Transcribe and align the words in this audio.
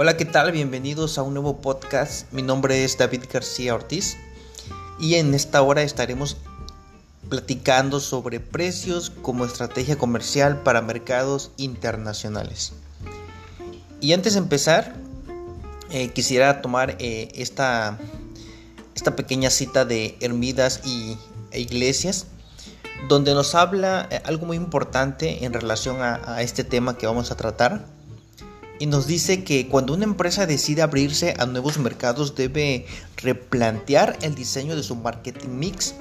Hola, 0.00 0.16
¿qué 0.16 0.24
tal? 0.24 0.52
Bienvenidos 0.52 1.18
a 1.18 1.24
un 1.24 1.34
nuevo 1.34 1.56
podcast. 1.56 2.32
Mi 2.32 2.40
nombre 2.40 2.84
es 2.84 2.96
David 2.96 3.24
García 3.32 3.74
Ortiz 3.74 4.16
y 5.00 5.16
en 5.16 5.34
esta 5.34 5.60
hora 5.60 5.82
estaremos 5.82 6.36
platicando 7.28 7.98
sobre 7.98 8.38
precios 8.38 9.10
como 9.10 9.44
estrategia 9.44 9.98
comercial 9.98 10.62
para 10.62 10.82
mercados 10.82 11.50
internacionales. 11.56 12.74
Y 14.00 14.12
antes 14.12 14.34
de 14.34 14.38
empezar, 14.38 14.94
eh, 15.90 16.10
quisiera 16.10 16.62
tomar 16.62 16.94
eh, 17.00 17.30
esta, 17.34 17.98
esta 18.94 19.16
pequeña 19.16 19.50
cita 19.50 19.84
de 19.84 20.16
Hermidas 20.20 20.80
y, 20.84 21.18
e 21.50 21.58
Iglesias, 21.58 22.26
donde 23.08 23.34
nos 23.34 23.56
habla 23.56 24.06
eh, 24.12 24.22
algo 24.24 24.46
muy 24.46 24.58
importante 24.58 25.44
en 25.44 25.52
relación 25.52 25.96
a 26.02 26.40
este 26.40 26.62
tema 26.62 26.96
que 26.96 27.08
vamos 27.08 27.32
a 27.32 27.36
tratar 27.36 27.97
y 28.78 28.86
nos 28.86 29.06
dice 29.06 29.44
que 29.44 29.68
cuando 29.68 29.94
una 29.94 30.04
empresa 30.04 30.46
decide 30.46 30.82
abrirse 30.82 31.34
a 31.38 31.46
nuevos 31.46 31.78
mercados 31.78 32.34
debe 32.34 32.86
replantear 33.16 34.18
el 34.22 34.34
diseño 34.34 34.76
de 34.76 34.82
su 34.82 34.94
marketing 34.94 35.48
mix 35.50 35.94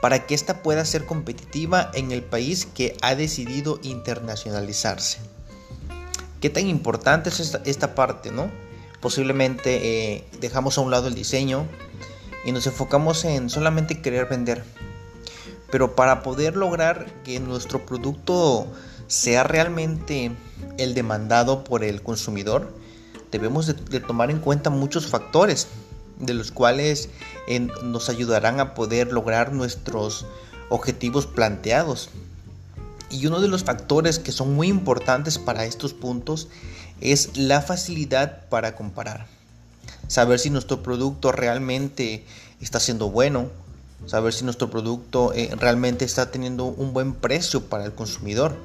para 0.00 0.26
que 0.26 0.34
ésta 0.34 0.62
pueda 0.62 0.84
ser 0.84 1.04
competitiva 1.04 1.90
en 1.94 2.12
el 2.12 2.22
país 2.22 2.66
que 2.66 2.96
ha 3.02 3.14
decidido 3.14 3.78
internacionalizarse. 3.82 5.18
¿Qué 6.40 6.50
tan 6.50 6.68
importante 6.68 7.30
es 7.30 7.58
esta, 7.64 7.94
parte, 7.94 8.30
no? 8.30 8.48
Posiblemente 9.00 10.14
eh, 10.14 10.24
dejamos 10.40 10.78
a 10.78 10.82
un 10.82 10.90
lado 10.90 11.08
el 11.08 11.14
diseño 11.14 11.66
y 12.44 12.52
nos 12.52 12.66
enfocamos 12.66 13.24
en 13.24 13.50
solamente 13.50 14.00
querer 14.00 14.26
vender. 14.26 14.64
Pero 15.70 15.96
para 15.96 16.22
poder 16.22 16.56
lograr 16.56 17.12
que 17.24 17.40
nuestro 17.40 17.84
producto 17.84 18.66
sea 19.08 19.42
realmente 19.42 20.30
el 20.76 20.94
demandado 20.94 21.64
por 21.64 21.82
el 21.82 22.02
consumidor, 22.02 22.72
debemos 23.32 23.66
de, 23.66 24.00
tomar 24.00 24.30
en 24.30 24.38
cuenta 24.38 24.70
muchos 24.70 25.06
factores 25.06 25.66
de 26.18 26.34
los 26.34 26.52
cuales 26.52 27.08
nos 27.82 28.08
ayudarán 28.08 28.60
a 28.60 28.74
poder 28.74 29.12
lograr 29.12 29.52
nuestros 29.52 30.26
objetivos 30.68 31.26
planteados. 31.26 32.10
Y 33.10 33.26
uno 33.26 33.40
de 33.40 33.48
los 33.48 33.64
factores 33.64 34.18
que 34.18 34.32
son 34.32 34.54
muy 34.54 34.68
importantes 34.68 35.38
para 35.38 35.64
estos 35.64 35.94
puntos 35.94 36.48
es 37.00 37.36
la 37.38 37.62
facilidad 37.62 38.48
para 38.48 38.74
comparar. 38.74 39.26
Saber 40.08 40.38
si 40.38 40.50
nuestro 40.50 40.82
producto 40.82 41.32
realmente 41.32 42.24
está 42.60 42.80
siendo 42.80 43.10
bueno, 43.10 43.48
saber 44.06 44.34
si 44.34 44.44
nuestro 44.44 44.68
producto 44.70 45.32
eh, 45.32 45.50
realmente 45.58 46.04
está 46.04 46.30
teniendo 46.30 46.64
un 46.64 46.92
buen 46.92 47.14
precio 47.14 47.64
para 47.64 47.84
el 47.84 47.92
consumidor 47.92 48.56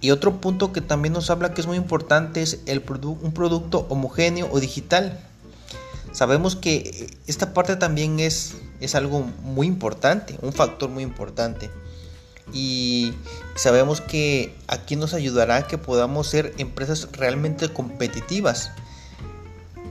y 0.00 0.10
otro 0.12 0.40
punto 0.40 0.72
que 0.72 0.80
también 0.80 1.12
nos 1.12 1.30
habla 1.30 1.54
que 1.54 1.60
es 1.60 1.66
muy 1.66 1.76
importante 1.76 2.42
es 2.42 2.60
el 2.66 2.82
un 2.88 3.32
producto 3.32 3.86
homogéneo 3.88 4.48
o 4.52 4.60
digital. 4.60 5.18
Sabemos 6.12 6.56
que 6.56 7.10
esta 7.26 7.52
parte 7.52 7.76
también 7.76 8.20
es, 8.20 8.54
es 8.80 8.94
algo 8.94 9.20
muy 9.42 9.66
importante, 9.66 10.38
un 10.40 10.52
factor 10.52 10.88
muy 10.88 11.02
importante. 11.02 11.70
Y 12.52 13.12
sabemos 13.56 14.00
que 14.00 14.54
aquí 14.68 14.96
nos 14.96 15.14
ayudará 15.14 15.56
a 15.56 15.66
que 15.66 15.78
podamos 15.78 16.28
ser 16.28 16.54
empresas 16.58 17.08
realmente 17.12 17.68
competitivas 17.68 18.70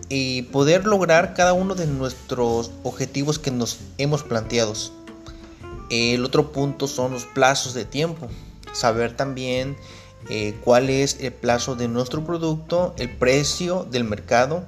y 0.10 0.44
poder 0.44 0.86
lograr 0.86 1.34
cada 1.34 1.54
uno 1.54 1.76
de 1.76 1.86
nuestros 1.86 2.72
objetivos 2.84 3.40
que 3.40 3.52
nos 3.52 3.80
hemos 3.98 4.24
planteado. 4.24 4.74
El 5.90 6.26
otro 6.26 6.52
punto 6.52 6.88
son 6.88 7.12
los 7.12 7.26
plazos 7.26 7.74
de 7.74 7.86
tiempo 7.86 8.30
saber 8.78 9.16
también 9.16 9.76
eh, 10.30 10.56
cuál 10.64 10.90
es 10.90 11.18
el 11.20 11.34
plazo 11.34 11.76
de 11.76 11.88
nuestro 11.88 12.24
producto, 12.26 12.94
el 12.98 13.10
precio 13.10 13.88
del 13.90 14.04
mercado 14.04 14.64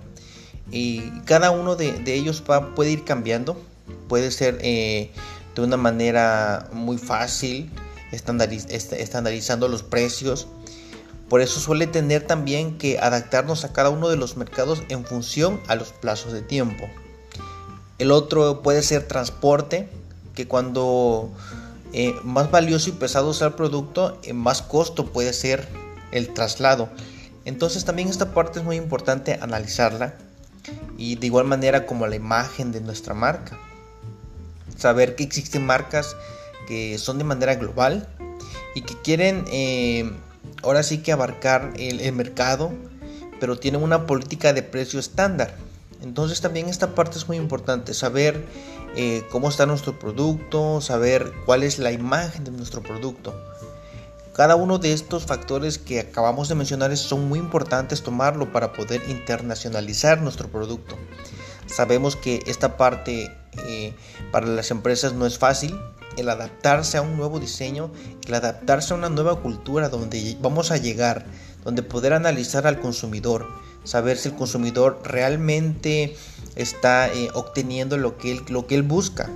y 0.71 1.09
cada 1.25 1.51
uno 1.51 1.75
de, 1.75 2.01
ellos 2.05 2.43
va, 2.49 2.75
puede 2.75 2.91
ir 2.91 3.03
cambiando, 3.03 3.57
puede 4.07 4.31
ser 4.31 4.59
eh, 4.61 5.11
de 5.55 5.61
una 5.61 5.77
manera 5.77 6.69
muy 6.71 6.97
fácil, 6.97 7.71
estandarizando 8.11 9.67
los 9.67 9.83
precios. 9.83 10.47
Por 11.27 11.41
eso 11.41 11.59
suele 11.59 11.85
tener 11.85 12.25
también 12.25 12.77
que 12.77 12.97
adaptarnos 12.97 13.63
a 13.63 13.73
cada 13.73 13.89
uno 13.89 14.09
de 14.09 14.15
los 14.15 14.37
mercados 14.37 14.81
en 14.89 15.05
función 15.05 15.59
a 15.67 15.75
los 15.75 15.89
plazos 15.89 16.33
de 16.33 16.41
tiempo. 16.41 16.87
El 17.99 18.11
otro 18.11 18.61
puede 18.61 18.81
ser 18.81 19.07
transporte, 19.07 19.89
que 20.33 20.47
cuando 20.47 21.29
eh, 21.93 22.15
más 22.23 22.51
valioso 22.51 22.89
y 22.89 22.93
pesado 22.93 23.33
sea 23.33 23.47
el 23.47 23.53
producto, 23.53 24.19
eh, 24.23 24.33
más 24.33 24.61
costo 24.61 25.07
puede 25.07 25.33
ser 25.33 25.67
el 26.11 26.33
traslado. 26.33 26.89
Entonces 27.45 27.85
también 27.85 28.09
esta 28.09 28.33
parte 28.33 28.59
es 28.59 28.65
muy 28.65 28.75
importante 28.75 29.39
analizarla 29.41 30.15
y 30.97 31.15
de 31.15 31.27
igual 31.27 31.45
manera 31.45 31.85
como 31.85 32.05
la 32.05 32.15
imagen 32.15 32.71
de 32.71 32.81
nuestra 32.81 33.13
marca. 33.13 33.57
Saber 34.77 35.15
que 35.15 35.23
existen 35.23 35.65
marcas 35.65 36.15
que 36.67 36.97
son 36.99 37.17
de 37.17 37.23
manera 37.23 37.55
global 37.55 38.07
y 38.75 38.81
que 38.81 38.95
quieren 39.01 39.45
eh, 39.51 40.11
ahora 40.61 40.83
sí 40.83 40.99
que 40.99 41.11
abarcar 41.11 41.73
el 41.77 42.13
mercado, 42.13 42.71
pero 43.39 43.57
tienen 43.57 43.81
una 43.81 44.05
política 44.05 44.53
de 44.53 44.61
precio 44.61 44.99
estándar. 44.99 45.55
Entonces 46.01 46.41
también 46.41 46.69
esta 46.69 46.95
parte 46.95 47.17
es 47.17 47.27
muy 47.27 47.37
importante, 47.37 47.93
saber 47.93 48.45
eh, 48.95 49.23
cómo 49.31 49.49
está 49.49 49.65
nuestro 49.65 49.99
producto, 49.99 50.81
saber 50.81 51.33
cuál 51.45 51.63
es 51.63 51.79
la 51.79 51.91
imagen 51.91 52.43
de 52.43 52.51
nuestro 52.51 52.81
producto. 52.81 53.33
Cada 54.33 54.55
uno 54.55 54.77
de 54.77 54.93
estos 54.93 55.25
factores 55.25 55.77
que 55.77 55.99
acabamos 55.99 56.47
de 56.47 56.55
mencionar 56.55 56.95
son 56.95 57.27
muy 57.27 57.39
importantes 57.39 58.03
tomarlo 58.03 58.53
para 58.53 58.71
poder 58.71 59.01
internacionalizar 59.09 60.21
nuestro 60.21 60.47
producto. 60.47 60.95
Sabemos 61.65 62.15
que 62.15 62.39
esta 62.47 62.77
parte 62.77 63.35
eh, 63.65 63.93
para 64.31 64.47
las 64.47 64.71
empresas 64.71 65.13
no 65.13 65.25
es 65.25 65.37
fácil, 65.37 65.77
el 66.17 66.29
adaptarse 66.29 66.97
a 66.97 67.01
un 67.01 67.17
nuevo 67.17 67.39
diseño, 67.39 67.91
el 68.25 68.33
adaptarse 68.33 68.93
a 68.93 68.97
una 68.97 69.09
nueva 69.09 69.41
cultura 69.41 69.89
donde 69.89 70.37
vamos 70.41 70.71
a 70.71 70.77
llegar, 70.77 71.25
donde 71.63 71.83
poder 71.83 72.13
analizar 72.13 72.65
al 72.65 72.79
consumidor, 72.79 73.47
saber 73.83 74.17
si 74.17 74.29
el 74.29 74.35
consumidor 74.35 75.01
realmente 75.03 76.15
está 76.55 77.11
eh, 77.13 77.29
obteniendo 77.33 77.97
lo 77.97 78.17
que, 78.17 78.31
él, 78.31 78.41
lo 78.49 78.67
que 78.67 78.75
él 78.75 78.83
busca. 78.83 79.29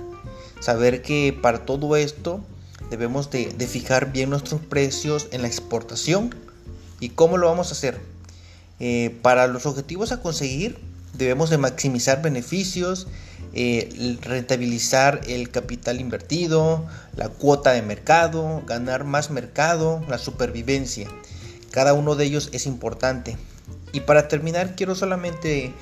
Saber 0.60 1.02
que 1.02 1.38
para 1.40 1.64
todo 1.64 1.96
esto 1.96 2.40
debemos 2.90 3.30
de, 3.30 3.50
fijar 3.66 4.12
bien 4.12 4.30
nuestros 4.30 4.60
precios 4.60 5.28
en 5.32 5.42
la 5.42 5.48
exportación. 5.48 6.34
¿Y 7.00 7.10
cómo 7.10 7.38
lo 7.38 7.48
vamos 7.48 7.68
a 7.68 7.72
hacer? 7.72 8.00
Eh, 8.80 9.16
para 9.22 9.46
los 9.46 9.66
objetivos 9.66 10.12
a 10.12 10.20
conseguir 10.20 10.78
debemos 11.16 11.50
de 11.50 11.58
maximizar 11.58 12.22
beneficios, 12.22 13.06
eh, 13.52 14.18
rentabilizar 14.22 15.20
el 15.28 15.50
capital 15.50 16.00
invertido, 16.00 16.86
la 17.16 17.28
cuota 17.28 17.72
de 17.72 17.82
mercado, 17.82 18.62
ganar 18.66 19.04
más 19.04 19.30
mercado, 19.30 20.04
la 20.08 20.18
supervivencia. 20.18 21.08
Cada 21.70 21.94
uno 21.94 22.16
de 22.16 22.24
ellos 22.24 22.50
es 22.52 22.66
importante. 22.66 23.36
Y 23.94 24.00
para 24.00 24.26
terminar, 24.26 24.74
quiero 24.74 24.96
solamente 24.96 25.72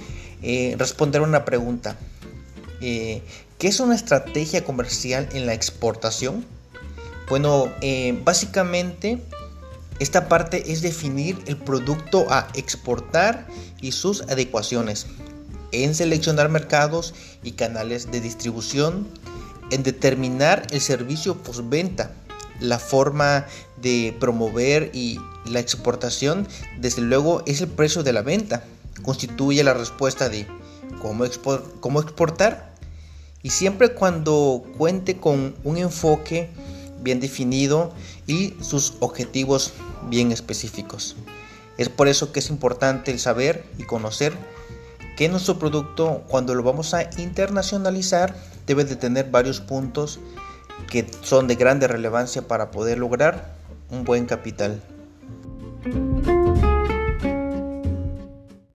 eh, 0.43 0.77
responder 0.79 1.23
una 1.23 1.47
pregunta. 1.47 1.97
Eh, 2.83 3.23
¿Qué 3.59 3.69
es 3.69 3.81
una 3.81 3.95
estrategia 3.95 4.65
comercial 4.65 5.29
en 5.33 5.47
la 5.47 5.55
exportación? 5.55 6.45
Bueno, 7.31 7.73
eh, 7.81 8.21
básicamente 8.23 9.19
esta 9.99 10.29
parte 10.29 10.71
es 10.71 10.83
definir 10.83 11.39
el 11.47 11.57
producto 11.57 12.27
a 12.29 12.49
exportar 12.55 13.47
y 13.81 13.93
sus 13.93 14.21
adecuaciones, 14.23 15.07
en 15.71 15.95
seleccionar 15.95 16.51
mercados 16.51 17.15
y 17.43 17.53
canales 17.53 18.11
de 18.11 18.21
distribución, 18.21 19.09
en 19.71 19.85
determinar 19.85 20.67
el 20.71 20.83
servicio 20.83 21.39
postventa, 21.39 22.13
la 22.61 22.79
forma 22.79 23.47
de 23.81 24.17
promover 24.21 24.91
y 24.95 25.19
la 25.47 25.61
exportación, 25.61 26.47
desde 26.79 27.03
luego, 27.03 27.43
es 27.47 27.61
el 27.61 27.69
precio 27.69 28.03
de 28.03 28.13
la 28.13 28.23
venta. 28.23 28.65
Constituye 29.03 29.65
la 29.65 29.75
respuesta 29.75 30.29
de 30.29 30.47
cómo, 31.01 31.25
cómo 31.81 32.01
exportar. 32.01 32.73
Y 33.43 33.51
siempre 33.51 33.95
cuando 33.95 34.63
cuente 34.79 35.17
con 35.17 35.57
un 35.65 35.77
enfoque 35.77 36.51
bien 37.03 37.21
definido 37.21 37.93
y 38.27 38.55
sus 38.61 38.95
objetivos 39.01 39.73
bien 40.09 40.31
específicos. 40.31 41.17
Es 41.79 41.89
por 41.89 42.07
eso 42.07 42.33
que 42.33 42.41
es 42.41 42.51
importante 42.51 43.11
el 43.11 43.19
saber 43.19 43.65
y 43.79 43.85
conocer 43.85 44.33
que 45.17 45.29
nuestro 45.29 45.59
producto 45.59 46.23
cuando 46.29 46.55
lo 46.55 46.63
vamos 46.63 46.95
a 46.95 47.11
internacionalizar 47.19 48.37
debe 48.67 48.85
de 48.85 48.97
tener 48.97 49.31
varios 49.31 49.61
puntos 49.61 50.21
que 50.91 51.07
son 51.23 51.47
de 51.47 51.55
grande 51.55 51.89
relevancia 51.89 52.43
para 52.43 52.71
poder 52.71 52.99
lograr 52.99 53.55
un 53.91 54.05
buen 54.05 54.27
capital. 54.27 54.81